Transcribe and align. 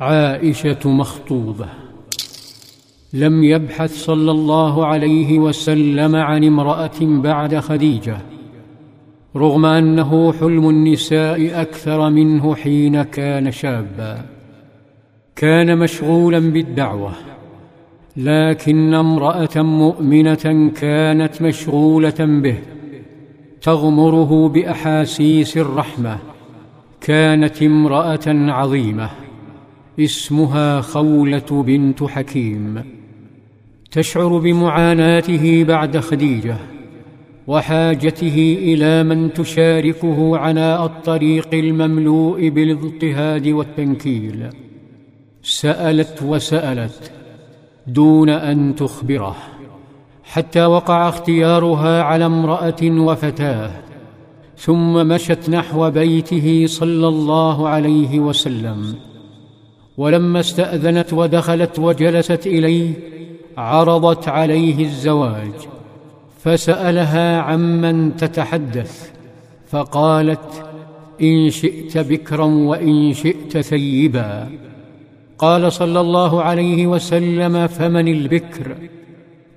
عائشة 0.00 0.78
مخطوبة. 0.84 1.66
لم 3.12 3.44
يبحث 3.44 4.04
صلى 4.04 4.30
الله 4.30 4.86
عليه 4.86 5.38
وسلم 5.38 6.16
عن 6.16 6.44
امرأة 6.44 7.00
بعد 7.00 7.58
خديجة 7.58 8.16
رغم 9.36 9.66
أنه 9.66 10.32
حلم 10.32 10.68
النساء 10.68 11.60
أكثر 11.62 12.10
منه 12.10 12.54
حين 12.54 13.02
كان 13.02 13.52
شابا. 13.52 14.24
كان 15.36 15.78
مشغولا 15.78 16.38
بالدعوة 16.38 17.12
لكن 18.16 18.94
امرأة 18.94 19.62
مؤمنة 19.62 20.70
كانت 20.76 21.42
مشغولة 21.42 22.14
به 22.18 22.58
تغمره 23.62 24.48
بأحاسيس 24.48 25.56
الرحمة. 25.56 26.18
كانت 27.00 27.62
امرأة 27.62 28.26
عظيمة. 28.26 29.10
اسمها 30.00 30.80
خولة 30.80 31.62
بنت 31.66 32.02
حكيم. 32.02 32.84
تشعر 33.90 34.38
بمعاناته 34.38 35.64
بعد 35.64 35.98
خديجة 35.98 36.56
وحاجته 37.46 38.56
إلى 38.58 39.02
من 39.02 39.32
تشاركه 39.32 40.38
عناء 40.38 40.86
الطريق 40.86 41.48
المملوء 41.54 42.48
بالاضطهاد 42.48 43.48
والتنكيل. 43.48 44.46
سألت 45.42 46.22
وسألت 46.22 47.12
دون 47.86 48.28
أن 48.30 48.74
تخبره 48.74 49.36
حتى 50.24 50.64
وقع 50.64 51.08
اختيارها 51.08 52.02
على 52.02 52.26
امرأة 52.26 52.82
وفتاة 52.82 53.70
ثم 54.56 55.08
مشت 55.08 55.50
نحو 55.50 55.90
بيته 55.90 56.66
صلى 56.66 57.08
الله 57.08 57.68
عليه 57.68 58.20
وسلم. 58.20 58.94
ولما 59.98 60.40
استأذنت 60.40 61.12
ودخلت 61.12 61.78
وجلست 61.78 62.46
إليه 62.46 62.90
عرضت 63.56 64.28
عليه 64.28 64.84
الزواج 64.84 65.52
فسألها 66.38 67.40
عمن 67.40 68.16
تتحدث 68.16 69.10
فقالت 69.68 70.64
إن 71.22 71.50
شئت 71.50 71.98
بكرا 71.98 72.44
وإن 72.44 73.12
شئت 73.12 73.58
ثيبا. 73.58 74.48
قال 75.38 75.72
صلى 75.72 76.00
الله 76.00 76.42
عليه 76.42 76.86
وسلم 76.86 77.66
فمن 77.66 78.08
البكر؟ 78.08 78.76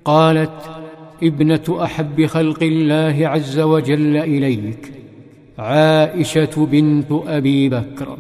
قالت 0.06 0.62
ابنة 1.24 1.78
أحب 1.84 2.26
خلق 2.26 2.64
الله 2.64 3.28
عز 3.28 3.60
وجل 3.60 4.18
إليك 4.18 4.92
عائشة 5.60 6.68
بنت 6.72 7.12
أبي 7.12 7.70
بكر. 7.70 8.18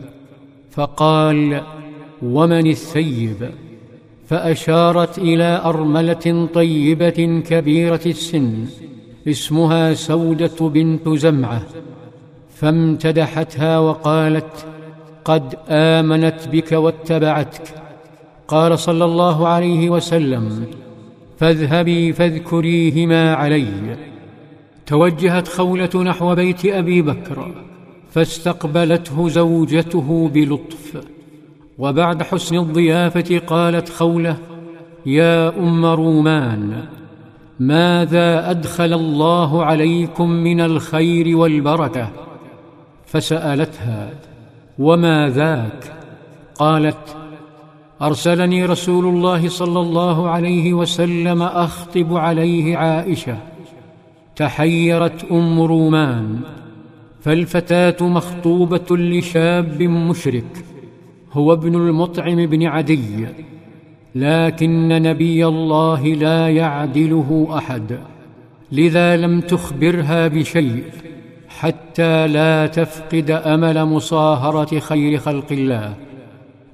فقال 0.72 1.62
ومن 2.24 2.68
الثيب. 2.68 3.50
فأشارت 4.28 5.18
إلى 5.18 5.62
أرملة 5.66 6.48
طيبة 6.54 7.42
كبيرة 7.50 8.02
السن 8.06 8.66
اسمها 9.28 9.94
سودة 9.94 10.70
بنت 10.70 11.10
زمعة. 11.10 11.64
فامتدحتها 12.56 13.80
وقالت 13.80 14.66
قد 15.26 15.56
آمنت 15.70 16.48
بك 16.52 16.72
واتبعتك. 16.72 17.62
قال 18.48 18.80
صلى 18.80 19.06
الله 19.06 19.48
عليه 19.48 19.90
وسلم 19.90 20.66
فاذهبي 21.40 22.14
فاذكريهما 22.14 23.34
علي. 23.34 23.98
توجهت 24.86 25.48
خولة 25.48 26.04
نحو 26.04 26.36
بيت 26.36 26.66
أبي 26.66 27.02
بكر 27.02 27.52
فاستقبلته 28.12 29.30
زوجته 29.30 30.30
بلطف. 30.34 31.02
وبعد 31.80 32.24
حسن 32.24 32.56
الضيافة 32.56 33.42
قالت 33.48 33.90
خوله 33.90 34.38
يا 35.06 35.50
أم 35.60 35.86
رومان 35.86 36.84
ماذا 37.60 38.52
أدخل 38.52 38.94
الله 38.94 39.66
عليكم 39.66 40.30
من 40.30 40.62
الخير 40.62 41.38
والبركة؟ 41.38 42.10
فسألتها 43.06 44.10
وما 44.80 45.30
ذاك؟ 45.30 45.94
قالت 46.56 47.16
أرسلني 48.02 48.66
رسول 48.66 49.06
الله 49.06 49.50
صلى 49.50 49.80
الله 49.80 50.30
عليه 50.30 50.74
وسلم 50.74 51.42
أخطب 51.42 52.18
عليه 52.18 52.78
عائشة 52.78 53.38
تحيرت 54.36 55.32
أم 55.32 55.62
رومان 55.62 56.40
فالفتاة 57.22 58.08
مخطوبة 58.08 58.98
لشاب 58.98 59.84
مشرك. 59.84 60.66
هو 61.34 61.54
ابن 61.54 61.76
المطعم 61.76 62.46
بن 62.46 62.64
عدي 62.66 63.28
لكن 64.16 64.88
نبي 64.90 65.46
الله 65.46 66.08
لا 66.08 66.50
يعدله 66.50 67.48
أحد 67.58 68.00
لذا 68.72 69.18
لم 69.18 69.42
تخبرها 69.42 70.28
بشيء 70.28 70.84
حتى 71.50 72.28
لا 72.28 72.68
تفقد 72.68 73.32
أمل 73.32 73.86
مصاهرة 73.86 74.80
خير 74.80 75.18
خلق 75.18 75.52
الله 75.52 75.94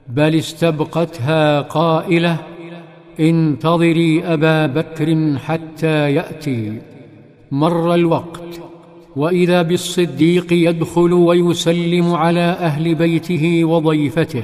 بل 0.07 0.35
استبقتها 0.35 1.61
قائلة 1.61 2.37
انتظري 3.19 4.23
أبا 4.23 4.65
بكر 4.65 5.37
حتى 5.37 6.13
يأتي 6.13 6.81
مر 7.51 7.93
الوقت. 7.93 8.64
وإذا 9.15 9.61
بالصديق 9.61 10.53
يدخل 10.53 11.13
ويسلم 11.13 12.13
على 12.13 12.39
أهل 12.39 12.95
بيته 12.95 13.65
وضيفته. 13.65 14.43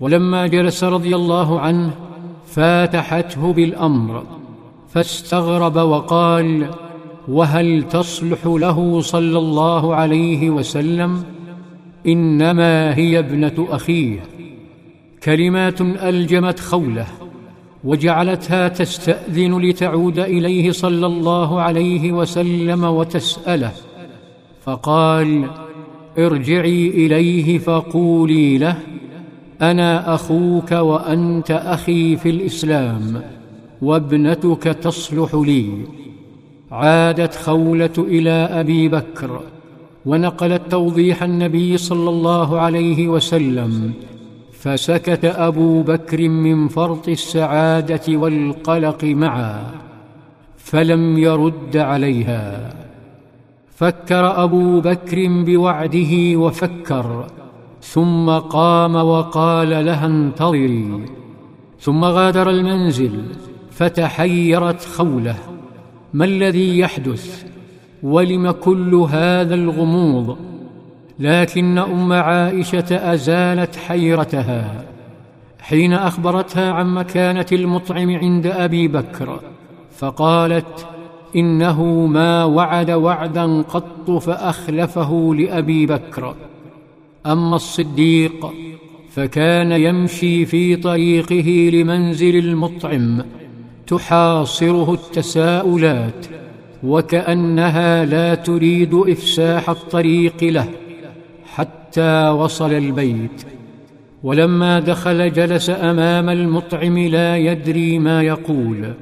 ولما 0.00 0.46
جلس 0.46 0.84
رضي 0.84 1.16
الله 1.16 1.60
عنه 1.60 1.90
فاتحته 2.46 3.52
بالأمر 3.52 4.22
فاستغرب 4.88 5.76
وقال 5.76 6.70
وهل 7.28 7.82
تصلح 7.82 8.38
له 8.46 9.00
صلى 9.00 9.38
الله 9.38 9.94
عليه 9.94 10.50
وسلم؟ 10.50 11.24
إنما 12.06 12.96
هي 12.96 13.18
ابنة 13.18 13.66
أخيه. 13.70 14.20
كلمات 15.22 15.80
ألجمت 15.80 16.60
خوله. 16.60 17.06
وجعلتها 17.86 18.68
تستأذن 18.68 19.58
لتعود 19.58 20.18
إليه 20.18 20.72
صلى 20.72 21.06
الله 21.06 21.60
عليه 21.60 22.12
وسلم 22.12 22.84
وتسأله 22.84 23.72
فقال 24.64 25.50
ارجعي 26.18 26.88
إليه 26.88 27.58
فقولي 27.58 28.58
له 28.58 28.76
أنا 29.62 30.14
أخوك 30.14 30.72
وأنت 30.72 31.50
أخي 31.50 32.16
في 32.16 32.30
الإسلام 32.30 33.22
وابنتك 33.82 34.62
تصلح 34.62 35.34
لي. 35.34 35.68
عادت 36.70 37.34
خولة 37.34 37.96
إلى 37.98 38.30
أبي 38.30 38.88
بكر 38.88 39.40
ونقلت 40.06 40.62
توضيح 40.70 41.22
النبي 41.22 41.76
صلى 41.76 42.10
الله 42.10 42.60
عليه 42.60 43.08
وسلم 43.08 43.92
فسكت 44.60 45.24
أبو 45.24 45.82
بكر 45.82 46.28
من 46.28 46.68
فرط 46.68 47.08
السعادة 47.08 48.16
والقلق 48.16 49.04
معا 49.04 49.70
فلم 50.56 51.18
يرد 51.18 51.76
عليها. 51.76 52.74
فكر 53.76 54.44
أبو 54.44 54.80
بكر 54.80 55.26
بوعده 55.28 56.36
وفكر 56.36 57.26
ثم 57.82 58.30
قام 58.30 58.94
وقال 58.94 59.70
لها 59.86 60.06
انتظري 60.06 61.04
ثم 61.80 62.04
غادر 62.04 62.50
المنزل 62.50 63.24
فتحيرت 63.70 64.80
خوله. 64.84 65.38
ما 66.14 66.24
الذي 66.24 66.78
يحدث؟ 66.78 67.44
ولم 68.02 68.50
كل 68.50 68.94
هذا 68.94 69.54
الغموض؟ 69.54 70.36
لكن 71.18 71.78
أم 71.78 72.12
عائشة 72.12 73.12
أزالت 73.12 73.76
حيرتها 73.76 74.84
حين 75.60 75.92
أخبرتها 75.92 76.72
عن 76.72 76.94
مكانة 76.94 77.46
المطعم 77.52 78.16
عند 78.16 78.46
أبي 78.46 78.88
بكر 78.88 79.40
فقالت 79.96 80.86
إنه 81.36 81.84
ما 82.06 82.44
وعد 82.44 82.90
وعدا 82.90 83.62
قط 83.62 84.10
فأخلفه 84.10 85.34
لأبي 85.34 85.86
بكر. 85.86 86.34
أما 87.26 87.56
الصديق 87.56 88.52
فكان 89.10 89.72
يمشي 89.72 90.46
في 90.46 90.76
طريقه 90.76 91.70
لمنزل 91.72 92.36
المطعم 92.36 93.24
تحاصره 93.86 94.94
التساؤلات 94.94 96.26
وكأنها 96.84 98.04
لا 98.04 98.34
تريد 98.34 98.94
إفساح 98.94 99.70
الطريق 99.70 100.44
له. 100.44 100.68
حتى 101.56 102.28
وصل 102.28 102.72
البيت. 102.72 103.42
ولما 104.22 104.80
دخل 104.80 105.32
جلس 105.32 105.70
أمام 105.70 106.28
المطعم 106.28 106.98
لا 106.98 107.36
يدري 107.36 107.98
ما 107.98 108.22
يقول. 108.22 108.94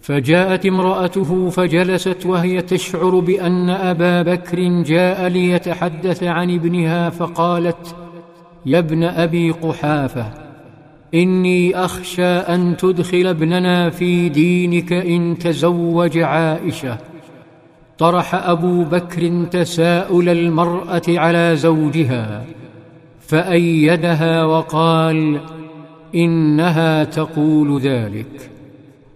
فجاءت 0.00 0.66
امرأته 0.66 1.50
فجلست 1.50 2.26
وهي 2.26 2.62
تشعر 2.62 3.18
بأن 3.18 3.70
أبا 3.70 4.22
بكر 4.22 4.82
جاء 4.82 5.28
ليتحدث 5.28 6.22
عن 6.22 6.54
ابنها 6.54 7.10
فقالت 7.10 7.96
يا 8.66 8.78
ابن 8.78 9.04
أبي 9.04 9.50
قحافة 9.50 10.26
إني 11.14 11.76
أخشى 11.76 12.26
أن 12.26 12.76
تدخل 12.76 13.26
ابننا 13.26 13.90
في 13.90 14.28
دينك 14.28 14.92
إن 14.92 15.38
تزوج 15.38 16.18
عائشة. 16.18 16.98
طرح 18.02 18.34
أبو 18.34 18.84
بكر 18.84 19.44
تساؤل 19.44 20.28
المرأة 20.28 21.02
على 21.08 21.56
زوجها 21.56 22.44
فأيدها 23.20 24.44
وقال 24.44 25.40
إنها 26.14 27.04
تقول 27.04 27.80
ذلك. 27.80 28.50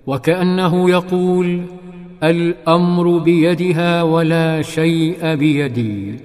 وكأنه 0.06 0.90
يقول 0.90 1.62
الأمر 2.22 3.18
بيدها 3.18 4.02
ولا 4.02 4.62
شيء 4.62 5.34
بيدي. 5.34 6.20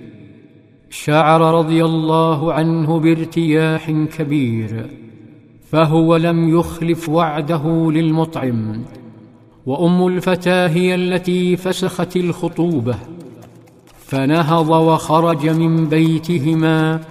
شعر 0.90 1.42
رضي 1.42 1.86
الله 1.86 2.54
عنه 2.54 3.00
بارتياح 3.00 3.92
كبير 3.92 4.86
فهو 5.72 6.16
لم 6.16 6.60
يخلف 6.60 7.10
وعده 7.10 7.92
للمطعم. 7.92 8.84
وأم 9.66 10.08
الفتاه 10.08 10.68
هي 10.68 10.96
التي 10.96 11.58
فسخت 11.58 12.16
الخطوبة 12.16 12.96
فنهض 14.08 14.69
وخرج 14.69 15.50
من 15.50 15.90
بيتهما 15.90 17.02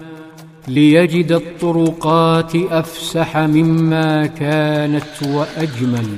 ليجد 0.69 1.33
الطرقات 1.33 2.57
أفسح 2.57 3.37
مما 3.37 4.27
كانت 4.27 5.23
وأجمل. 5.27 6.09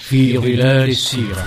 في 0.00 0.38
ظلال 0.38 0.88
السيرة. 0.88 1.46